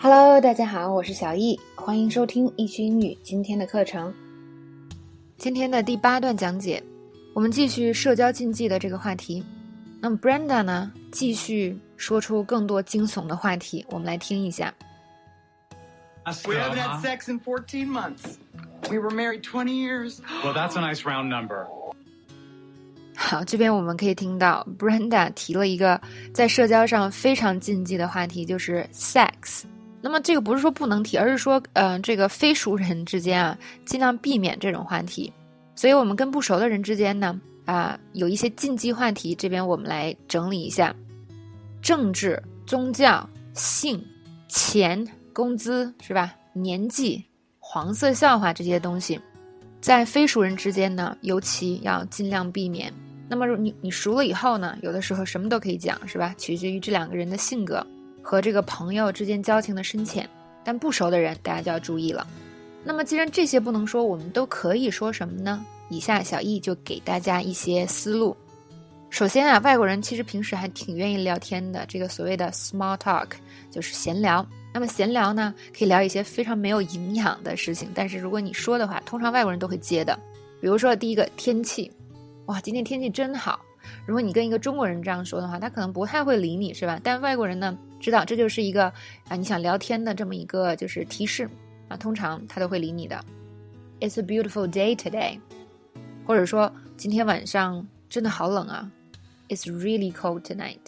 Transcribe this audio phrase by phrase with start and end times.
[0.00, 4.14] Hello，大家好，我是小易，欢迎收听易趣英语今天的课程。
[5.36, 6.80] 今天的第八段讲解，
[7.34, 9.44] 我们继续社交禁忌的这个话题。
[10.00, 14.72] 那么 Brenda 呢，继续说出更多惊悚的话题，我们来听一下。
[16.44, 18.36] We haven't had sex in 14 months.
[18.88, 20.20] We were married 20 years.
[20.44, 21.66] Well, that's a nice round number.
[23.16, 26.00] 好，这边我们可以听到 Brenda 提了一个
[26.32, 29.64] 在社交上非常禁忌的话题，就是 sex。
[30.00, 35.32] 那么这个不是说不能提，而是说，呃，这个非熟人之间啊，尽量避免这种话题。
[35.74, 40.94] 所以我们跟不熟的人之间呢，啊，有一些禁忌话题，这边我们来整理一下：
[41.82, 44.04] 政治、宗教、性、
[44.48, 46.34] 钱、工资，是吧？
[46.52, 47.24] 年纪、
[47.58, 49.20] 黄色笑话这些东西，
[49.80, 52.92] 在非熟人之间呢，尤其要尽量避免。
[53.28, 56.34] 那么你你熟了以后呢，有的时候什么都可以讲，是吧？
[56.38, 57.86] 取决于这两个人的性格
[58.28, 60.28] 和这个朋友之间交情的深浅。
[60.62, 62.26] 但不熟的人，大家就要注意了。
[62.84, 65.64] 那么既然这些不能说，我们都可以说什么呢？
[65.88, 68.36] 以下小易就给大家一些思路。
[69.08, 73.28] 首先啊，外国人其实平时还挺愿意聊天的，这个所谓的 small talk
[73.70, 74.46] 就是闲聊。
[74.74, 80.14] 那么闲聊呢，可以聊一些非常没有营养的事情，但是如果你说的话，通常外国人都会接的。
[80.60, 81.90] 比如说第一个天气。
[82.44, 83.58] 哇，今天天气真好。
[84.06, 87.00] 如果你跟一个中国人这样说的话，他可能不太会理你，是吧？
[87.02, 88.84] 但外国人呢，知道这就是一个
[89.28, 91.48] 啊你想聊天的这么一个就是提示
[91.88, 93.22] 啊，通常他都会理你的。
[94.00, 95.38] It's a beautiful day today，
[96.24, 98.90] 或者说今天晚上真的好冷啊。
[99.48, 100.78] It's really cold tonight。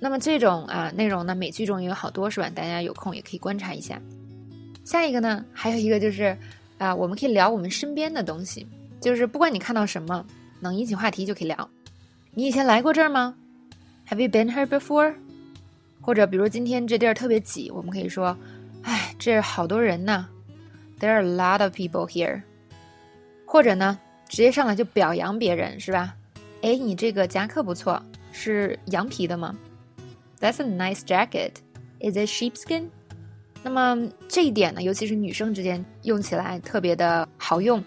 [0.00, 2.50] 那么这种啊内容呢，美剧中也有好多，是吧？
[2.50, 4.00] 大家有空也可以观察一下。
[4.84, 6.36] 下一个呢，还有一个就是
[6.78, 8.66] 啊，我们可以聊我们身边的东西，
[9.00, 10.24] 就是不管你看到什么。
[10.58, 11.68] 能引起话题就可以聊。
[12.32, 13.34] 你以前来过这儿吗
[14.08, 15.14] ？Have you been here before？
[16.06, 18.34] 或者比如今天这地儿特别挤，我们可以说
[18.84, 20.28] ：“哎，这好多人呢。
[21.00, 22.42] ”There are a lot of people here。
[23.44, 26.14] 或者呢，直接上来就表扬别人，是吧？
[26.62, 28.00] 哎，你这个夹克不错，
[28.30, 29.56] 是羊皮的吗
[30.38, 31.54] ？That's a nice jacket.
[31.98, 32.84] Is it sheepskin？
[33.64, 37.82] 那么这一点呢，尤其是女生之间用起来特别的好用。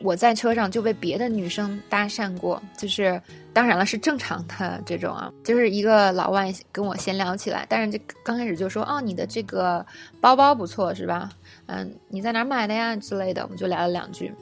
[0.00, 3.20] 我在车上就被别的女生搭讪过，就是
[3.52, 9.84] 当然了是正常的这种啊，就是一个老外跟我闲聊起来，但是就刚开始就说哦你的这个
[10.20, 11.30] 包包不错是吧？
[11.66, 14.32] 嗯，你在哪买的呀之类的，我们就聊了两句。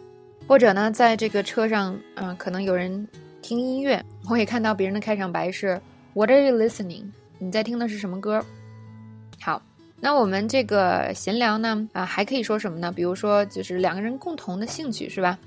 [0.47, 3.07] 或者呢，在这个车上，嗯，可能有人
[3.41, 5.81] 听音乐，我也看到别人的开场白是
[6.13, 7.05] What are you listening？
[7.39, 8.45] 你在听的是什么歌？
[9.41, 9.63] 好。
[10.05, 12.93] 那我们这个闲聊呢，啊，还可以说什么呢？
[12.93, 15.39] 比如说，就是两个人共同的兴趣，是吧？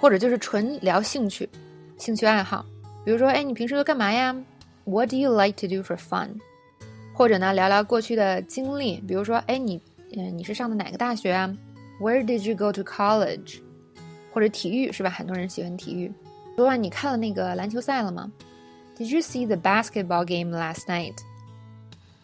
[0.00, 1.46] 或者就是纯聊兴趣、
[1.98, 2.64] 兴趣爱好。
[3.04, 4.34] 比如说，哎，你平时都干嘛呀
[4.84, 6.30] ？What do you like to do for fun？
[7.12, 9.02] 或者呢，聊聊过去的经历。
[9.06, 9.78] 比如说，哎，你，
[10.16, 11.54] 嗯，你是上的哪个大学啊
[12.00, 13.58] ？Where did you go to college？
[14.32, 15.10] 或者体育，是吧？
[15.10, 16.10] 很多人喜欢体育。
[16.56, 18.32] 昨晚你看了那个篮球赛了吗
[18.96, 21.16] ？Did you see the basketball game last night？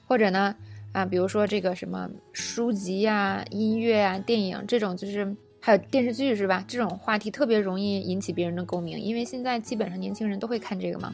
[0.08, 0.56] 或者呢？
[0.92, 6.62] 啊，比如说这个什么书籍呀、音乐啊、电影这种，就是还有电视剧是吧？
[6.68, 11.12] 这种话题特别容易引起别人的共鸣，因为现在基本上年轻人都会看这个嘛。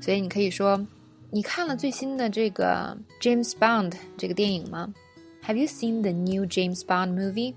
[0.00, 0.84] 所以你可以说，
[1.30, 4.92] 你看了最新的这个 James Bond 这个电影吗
[5.46, 7.54] ？Have you seen the new James Bond movie？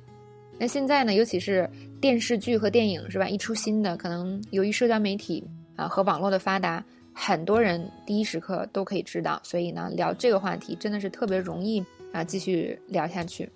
[0.60, 1.68] 那现在呢，尤其是
[2.00, 3.28] 电视剧和电影是吧？
[3.28, 5.44] 一出新的，可能由于社交媒体
[5.76, 6.86] 啊和网络的发达。
[7.14, 13.50] 很多人第一时刻都可以知道，所以呢，聊这个话题真的是特别容易啊，继续聊下去。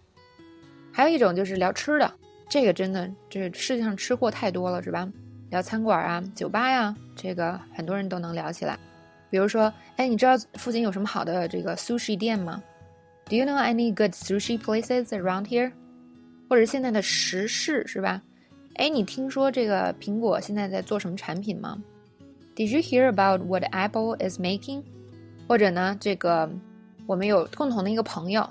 [0.92, 2.12] 还有一种就是聊吃的，
[2.50, 5.12] 这个真的这世界上吃货太多了，是吧？
[5.50, 8.78] 聊餐馆啊、酒吧呀，这个很多人都能聊起来。
[9.30, 12.62] 比如说，哎，你知道附近有什么好的这个 sushi 店吗
[13.26, 15.72] ？Do you know any good sushi places around here？
[16.50, 18.22] 或者现在的时事是吧？
[18.76, 21.82] 哎，你听说这个苹果现在在做什么产品吗
[22.57, 24.83] ？Did you hear about what Apple is making？
[25.49, 26.51] 或者呢，这个
[27.07, 28.49] 我们有共同的一个朋友，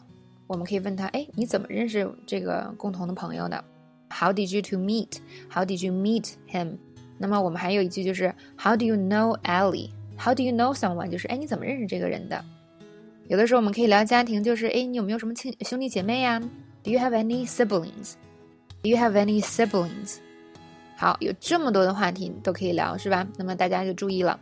[0.48, 3.64] 我们可以问他：哎，你怎么认识这个共同的朋友的？
[4.10, 6.78] How did you two meet？How did you meet him？
[7.18, 11.10] 那么我们还有一句就是 How do you know Ellie？How do you know someone？
[11.10, 12.44] 就是哎，你怎么认识这个人的？
[13.28, 16.40] 有的时候我们可以聊家庭，就是哎，你有没有什么亲兄弟姐妹呀？
[16.84, 20.18] Do you have any siblings？Do you have any siblings？
[20.97, 23.27] 好，有这么多的话题都可以聊，是吧？
[23.37, 24.41] 那么大家就注意了，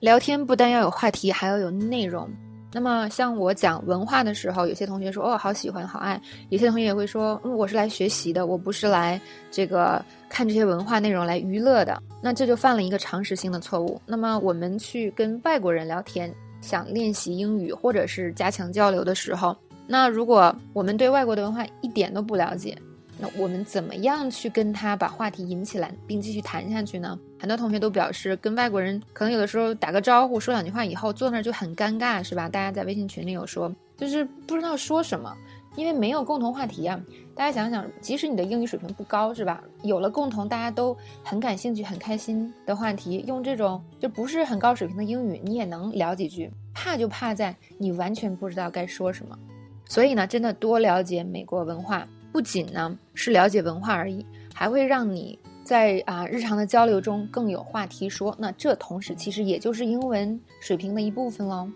[0.00, 2.28] 聊天不但要有话题，还要有内容。
[2.74, 6.18] 那么像我讲文化的时候，有些同学说哦，好喜欢，好爱；
[6.48, 9.20] 有些同学也会说，嗯，我是来学习的，我不是来
[9.50, 12.02] 这个看这些文化内容来娱乐的。
[12.22, 14.00] 那这就犯了一个常识性的错误。
[14.06, 19.54] 那么我们去跟外国人聊天，想练习英语或者是加强交流的时候，
[19.86, 22.74] 那如果我们对外国的文化一点都不了解，
[23.22, 27.16] 那我们怎么样去跟他把话题引起来，并继续谈下去呢？
[27.38, 32.48] 很多同学都表示，跟外国人可能有的时候打个招呼，说两句话以后，坐那儿就很尴尬，是吧？
[32.48, 35.32] 大家在微信群里有说，就是不知道说什么，
[35.76, 37.00] 因为没有共同话题啊。
[37.36, 39.62] 大家想想，即使你的英语水平不高，是吧？
[39.84, 46.50] 有了共同大家都很感兴趣、很开心的话题，用这种就不是很高水平的英语，你也能聊几句。
[46.74, 49.38] 怕就怕在你完全不知道该说什么。
[49.84, 54.24] 所以呢，真的多了解美国文化，不仅呢是了解文化而已，
[54.54, 58.34] 还会让你在啊日常的交流中更有话题说。
[58.38, 61.68] 那这同时其实也就是英文水平的一部分喽。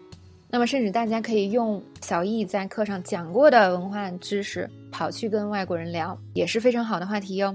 [0.48, 7.54] 那么，甚至大家可以用小易在课上讲过的文化知识，跑去跟外国人聊，也是非常好的话题哟。